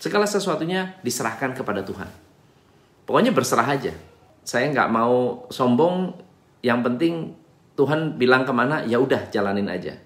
[0.00, 2.08] Segala sesuatunya diserahkan kepada Tuhan.
[3.04, 3.92] Pokoknya berserah aja.
[4.40, 6.16] Saya nggak mau sombong.
[6.64, 7.14] Yang penting
[7.76, 10.00] Tuhan bilang ke mana, ya udah jalanin aja.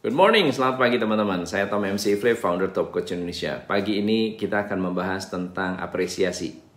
[0.00, 1.44] Good morning, selamat pagi teman-teman.
[1.44, 3.60] Saya Tom MC Flip, founder Top Coach Indonesia.
[3.60, 6.69] Pagi ini kita akan membahas tentang apresiasi.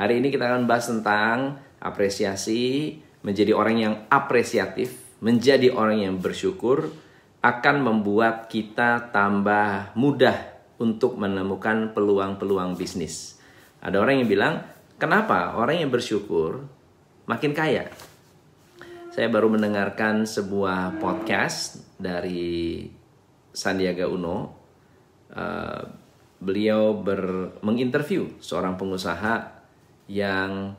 [0.00, 6.88] Hari ini kita akan bahas tentang apresiasi, menjadi orang yang apresiatif, menjadi orang yang bersyukur,
[7.44, 13.36] akan membuat kita tambah mudah untuk menemukan peluang-peluang bisnis.
[13.84, 14.54] Ada orang yang bilang,
[14.96, 16.64] kenapa orang yang bersyukur
[17.28, 17.92] makin kaya?
[19.12, 22.88] Saya baru mendengarkan sebuah podcast dari
[23.52, 24.48] Sandiaga Uno.
[25.28, 25.84] Uh,
[26.40, 26.96] beliau
[27.60, 29.59] menginterview seorang pengusaha
[30.10, 30.74] yang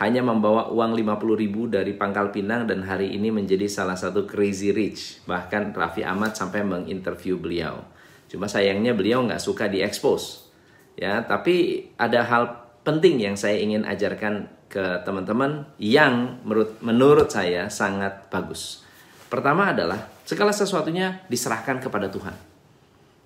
[0.00, 4.72] hanya membawa uang 50 ribu dari Pangkal Pinang dan hari ini menjadi salah satu crazy
[4.72, 5.20] rich.
[5.28, 7.84] Bahkan Raffi Ahmad sampai menginterview beliau.
[8.28, 10.48] Cuma sayangnya beliau nggak suka diekspos.
[10.96, 12.44] Ya, tapi ada hal
[12.80, 18.84] penting yang saya ingin ajarkan ke teman-teman yang menurut menurut saya sangat bagus.
[19.32, 22.34] Pertama adalah segala sesuatunya diserahkan kepada Tuhan.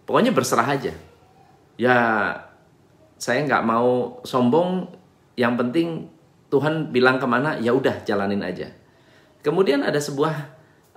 [0.06, 0.94] Pokoknya berserah aja.
[1.78, 1.98] Ya
[3.20, 4.99] saya nggak mau sombong.
[5.40, 5.88] Yang penting
[6.52, 8.68] Tuhan bilang ke mana ya udah jalanin aja.
[9.40, 10.34] Kemudian ada sebuah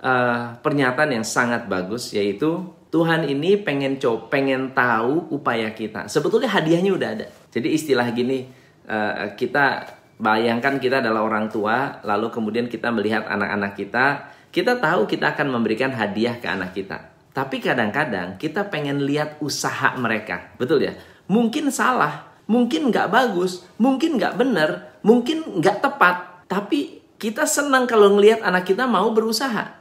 [0.04, 2.60] uh, pernyataan yang sangat bagus yaitu
[2.92, 6.04] Tuhan ini pengen coba pengen tahu upaya kita.
[6.12, 7.26] Sebetulnya hadiahnya udah ada.
[7.48, 8.44] Jadi istilah gini
[8.84, 15.10] uh, kita Bayangkan kita adalah orang tua, lalu kemudian kita melihat anak-anak kita, kita tahu
[15.10, 17.10] kita akan memberikan hadiah ke anak kita.
[17.34, 20.94] Tapi kadang-kadang kita pengen lihat usaha mereka, betul ya?
[21.26, 26.46] Mungkin salah, mungkin nggak bagus, mungkin nggak benar, mungkin nggak tepat.
[26.48, 29.80] Tapi kita senang kalau ngelihat anak kita mau berusaha.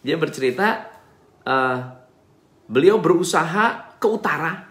[0.00, 0.90] Dia bercerita,
[1.44, 1.78] uh,
[2.66, 4.64] beliau berusaha ke utara,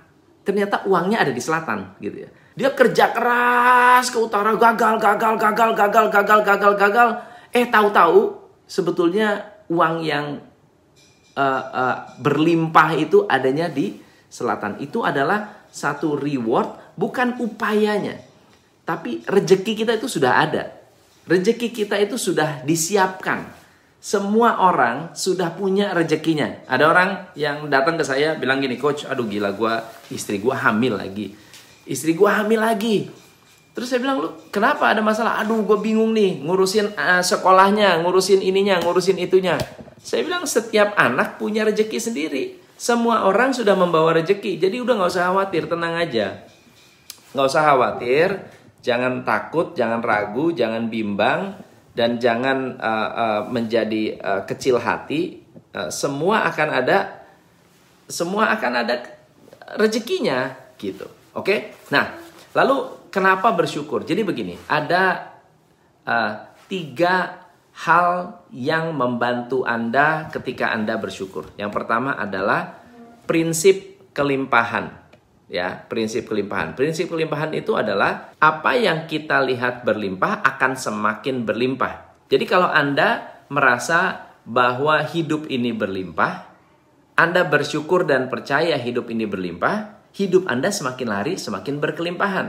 [0.43, 2.29] ternyata uangnya ada di selatan, gitu ya.
[2.59, 7.09] Dia kerja keras ke utara, gagal, gagal, gagal, gagal, gagal, gagal, gagal.
[7.55, 8.35] Eh tahu-tahu
[8.67, 10.43] sebetulnya uang yang
[11.39, 14.75] uh, uh, berlimpah itu adanya di selatan.
[14.83, 18.19] Itu adalah satu reward, bukan upayanya.
[18.83, 20.75] Tapi rejeki kita itu sudah ada.
[21.23, 23.47] Rejeki kita itu sudah disiapkan.
[24.03, 26.67] Semua orang sudah punya rejekinya.
[26.67, 29.73] Ada orang yang datang ke saya bilang gini, coach, aduh gila gue,
[30.11, 31.49] istri gue hamil lagi
[31.89, 33.09] istri gue hamil lagi.
[33.73, 35.41] Terus saya bilang, lu kenapa ada masalah?
[35.41, 39.57] Aduh, gue bingung nih, ngurusin uh, sekolahnya, ngurusin ininya, ngurusin itunya.
[39.97, 42.43] Saya bilang, setiap anak punya rejeki sendiri.
[42.79, 46.47] Semua orang sudah membawa rejeki, jadi udah gak usah khawatir, tenang aja.
[47.29, 48.33] Gak usah khawatir,
[48.81, 51.53] jangan takut, jangan ragu, jangan bimbang,
[51.93, 55.45] dan jangan uh, uh, menjadi uh, kecil hati.
[55.69, 57.27] Uh, semua akan ada,
[58.09, 59.05] semua akan ada
[59.77, 61.05] rezekinya, gitu.
[61.37, 62.17] Oke, nah
[62.57, 64.01] lalu kenapa bersyukur?
[64.01, 65.29] Jadi begini, ada
[66.09, 67.45] uh, tiga
[67.85, 71.53] hal yang membantu Anda ketika Anda bersyukur.
[71.55, 72.81] Yang pertama adalah
[73.29, 75.08] prinsip kelimpahan.
[75.49, 76.77] Ya, prinsip kelimpahan.
[76.77, 82.21] Prinsip kelimpahan itu adalah apa yang kita lihat berlimpah akan semakin berlimpah.
[82.29, 86.45] Jadi kalau Anda merasa bahwa hidup ini berlimpah,
[87.17, 92.47] Anda bersyukur dan percaya hidup ini berlimpah, hidup Anda semakin lari, semakin berkelimpahan.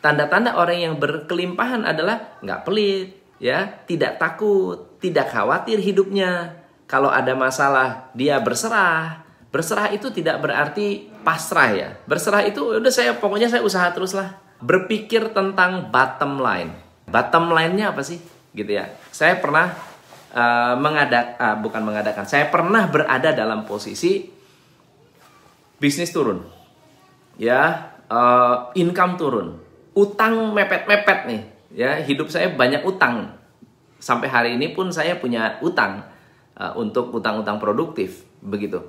[0.00, 6.64] Tanda-tanda orang yang berkelimpahan adalah nggak pelit, ya, tidak takut, tidak khawatir hidupnya.
[6.88, 9.27] Kalau ada masalah, dia berserah.
[9.48, 11.88] Berserah itu tidak berarti pasrah ya.
[12.04, 14.36] Berserah itu udah saya pokoknya saya usaha terus lah.
[14.60, 16.74] Berpikir tentang bottom line.
[17.08, 18.20] Bottom line-nya apa sih?
[18.52, 18.92] Gitu ya.
[19.08, 19.72] Saya pernah
[20.36, 22.28] uh, mengadak uh, bukan mengadakan.
[22.28, 24.28] Saya pernah berada dalam posisi
[25.78, 26.58] bisnis turun
[27.38, 29.48] ya uh, income turun,
[29.94, 31.42] utang mepet-mepet nih,
[31.72, 33.38] ya hidup saya banyak utang.
[33.98, 36.06] Sampai hari ini pun saya punya utang
[36.58, 38.82] uh, untuk utang-utang produktif, begitu.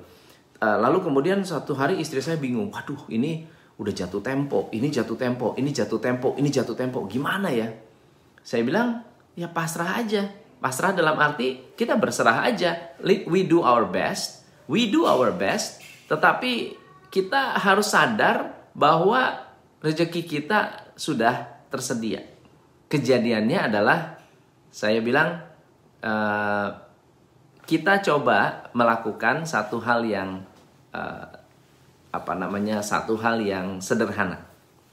[0.60, 3.48] Uh, lalu kemudian satu hari istri saya bingung, waduh ini
[3.80, 7.72] udah jatuh tempo, ini jatuh tempo, ini jatuh tempo, ini jatuh tempo, gimana ya?
[8.44, 9.00] Saya bilang,
[9.32, 10.28] ya pasrah aja.
[10.60, 12.92] Pasrah dalam arti kita berserah aja.
[13.00, 15.80] We do our best, we do our best,
[16.12, 16.76] tetapi
[17.08, 19.48] kita harus sadar bahwa
[19.80, 22.20] rezeki kita sudah tersedia.
[22.92, 24.20] Kejadiannya adalah
[24.68, 25.40] saya bilang
[26.04, 26.68] uh,
[27.64, 30.44] kita coba melakukan satu hal yang
[30.94, 31.26] uh,
[32.10, 34.42] apa namanya satu hal yang sederhana,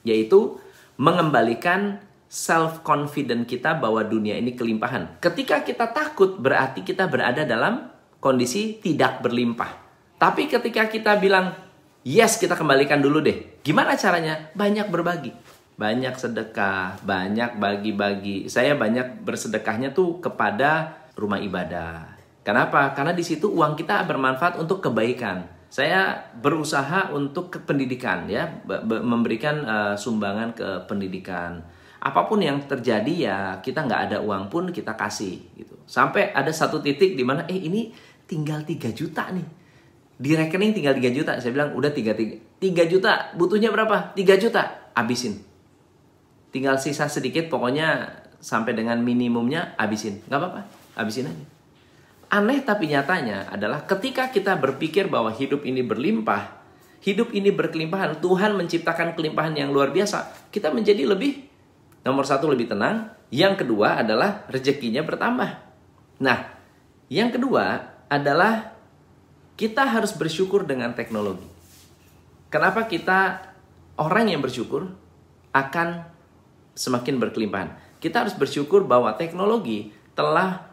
[0.05, 0.57] yaitu
[0.97, 5.17] mengembalikan self confident kita bahwa dunia ini kelimpahan.
[5.23, 7.89] Ketika kita takut berarti kita berada dalam
[8.19, 9.71] kondisi tidak berlimpah.
[10.17, 11.55] Tapi ketika kita bilang
[12.03, 13.61] yes kita kembalikan dulu deh.
[13.63, 14.51] Gimana caranya?
[14.53, 15.31] Banyak berbagi.
[15.77, 18.49] Banyak sedekah, banyak bagi-bagi.
[18.49, 22.17] Saya banyak bersedekahnya tuh kepada rumah ibadah.
[22.41, 22.97] Kenapa?
[22.97, 25.56] Karena di situ uang kita bermanfaat untuk kebaikan.
[25.67, 28.47] Saya berusaha untuk ke pendidikan ya,
[29.03, 31.59] memberikan uh, sumbangan ke pendidikan.
[31.99, 35.75] Apa pun yang terjadi ya kita nggak ada uang pun kita kasih gitu.
[35.83, 37.91] Sampai ada satu titik di mana eh ini
[38.23, 39.47] tinggal 3 juta nih.
[40.17, 41.31] Di rekening tinggal 3 juta.
[41.43, 43.35] Saya bilang udah 3, 3, 3 juta.
[43.35, 44.15] Butuhnya berapa?
[44.15, 44.91] 3 juta.
[44.95, 45.43] Abisin.
[46.55, 48.07] Tinggal sisa sedikit pokoknya
[48.39, 50.23] sampai dengan minimumnya abisin.
[50.31, 50.61] Nggak apa-apa.
[50.95, 51.56] Abisin aja
[52.27, 56.59] aneh tapi nyatanya adalah ketika kita berpikir bahwa hidup ini berlimpah
[57.03, 61.47] hidup ini berkelimpahan Tuhan menciptakan kelimpahan yang luar biasa kita menjadi lebih
[62.07, 63.11] Nomor satu lebih tenang.
[63.27, 65.59] Yang kedua adalah rezekinya bertambah.
[66.23, 66.55] Nah,
[67.11, 68.71] yang kedua adalah
[69.59, 71.43] kita harus bersyukur dengan teknologi.
[72.47, 73.43] Kenapa kita
[73.99, 74.87] orang yang bersyukur
[75.51, 76.07] akan
[76.79, 77.75] semakin berkelimpahan?
[77.99, 80.63] Kita harus bersyukur bahwa teknologi telah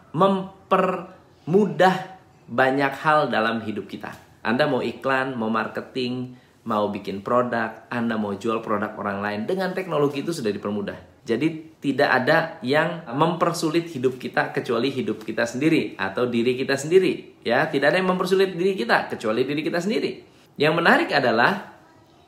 [1.44, 2.17] mempermudah
[2.49, 4.12] banyak hal dalam hidup kita.
[4.44, 9.73] Anda mau iklan, mau marketing, mau bikin produk, Anda mau jual produk orang lain, dengan
[9.73, 11.25] teknologi itu sudah dipermudah.
[11.25, 17.41] Jadi tidak ada yang mempersulit hidup kita kecuali hidup kita sendiri atau diri kita sendiri.
[17.41, 20.20] Ya, tidak ada yang mempersulit diri kita kecuali diri kita sendiri.
[20.61, 21.81] Yang menarik adalah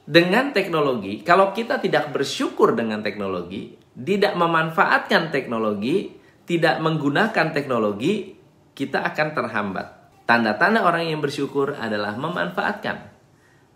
[0.09, 6.17] dengan teknologi, kalau kita tidak bersyukur dengan teknologi, tidak memanfaatkan teknologi,
[6.49, 8.36] tidak menggunakan teknologi,
[8.76, 9.87] kita akan terhambat.
[10.28, 13.08] Tanda-tanda orang yang bersyukur adalah memanfaatkan.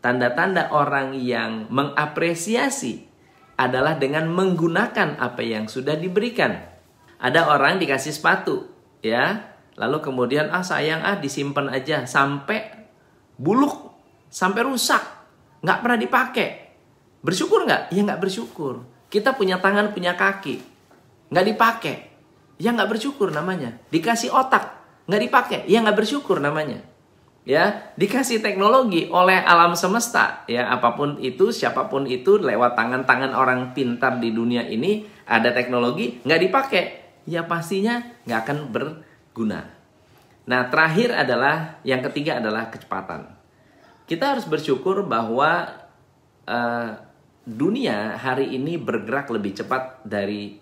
[0.05, 3.09] Tanda-tanda orang yang mengapresiasi
[3.57, 6.57] adalah dengan menggunakan apa yang sudah diberikan.
[7.21, 8.65] Ada orang dikasih sepatu,
[9.05, 12.89] ya, lalu kemudian ah sayang ah disimpan aja sampai
[13.37, 13.93] buluk,
[14.33, 15.05] sampai rusak,
[15.61, 16.49] nggak pernah dipakai.
[17.21, 17.93] Bersyukur nggak?
[17.93, 18.89] Ya nggak bersyukur.
[19.13, 20.65] Kita punya tangan, punya kaki,
[21.29, 21.97] nggak dipakai.
[22.57, 23.77] Ya nggak bersyukur namanya.
[23.93, 24.80] Dikasih otak,
[25.11, 25.59] nggak dipakai.
[25.67, 26.87] Ya nggak bersyukur namanya.
[27.43, 30.47] Ya dikasih teknologi oleh alam semesta.
[30.47, 35.51] Ya apa pun itu siapa pun itu lewat tangan-tangan orang pintar di dunia ini ada
[35.51, 36.85] teknologi nggak dipakai.
[37.27, 37.99] Ya pastinya
[38.31, 39.67] nggak akan berguna.
[40.47, 43.35] Nah terakhir adalah yang ketiga adalah kecepatan.
[44.07, 45.71] Kita harus bersyukur bahwa
[46.47, 46.91] uh,
[47.47, 50.59] dunia hari ini bergerak lebih cepat dari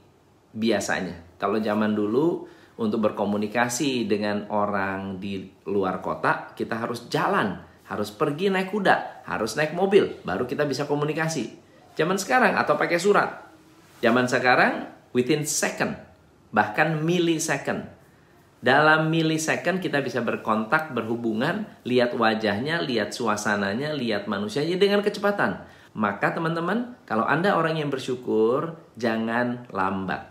[0.53, 1.37] biasanya.
[1.41, 2.49] Kalau zaman dulu
[2.79, 7.59] untuk berkomunikasi dengan orang di luar kota, kita harus jalan,
[7.91, 11.59] harus pergi naik kuda, harus naik mobil, baru kita bisa komunikasi.
[11.99, 13.51] Zaman sekarang atau pakai surat.
[13.99, 15.99] Zaman sekarang within second,
[16.55, 17.91] bahkan millisecond.
[18.63, 25.67] Dalam millisecond kita bisa berkontak, berhubungan, lihat wajahnya, lihat suasananya, lihat manusianya dengan kecepatan.
[25.99, 30.31] Maka teman-teman, kalau Anda orang yang bersyukur, jangan lambat.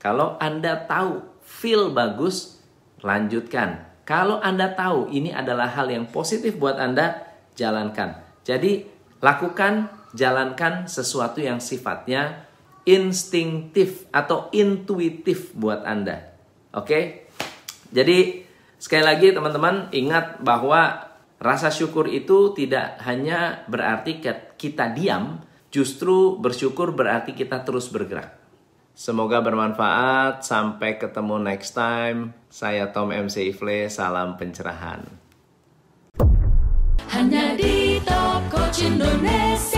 [0.00, 2.60] Kalau Anda tahu feel bagus,
[3.00, 3.88] lanjutkan.
[4.04, 7.24] Kalau Anda tahu ini adalah hal yang positif buat Anda,
[7.56, 8.20] jalankan.
[8.44, 8.84] Jadi,
[9.24, 12.44] lakukan, jalankan sesuatu yang sifatnya
[12.88, 16.32] instinktif atau intuitif buat Anda.
[16.72, 17.28] Oke?
[17.92, 18.44] Jadi,
[18.80, 24.24] sekali lagi teman-teman, ingat bahwa rasa syukur itu tidak hanya berarti
[24.56, 28.47] kita diam, justru bersyukur berarti kita terus bergerak.
[28.98, 30.42] Semoga bermanfaat.
[30.42, 32.34] Sampai ketemu next time.
[32.50, 33.86] Saya Tom MC Ifle.
[33.86, 35.06] Salam pencerahan.
[37.14, 39.77] Hanya di Top Coach Indonesia.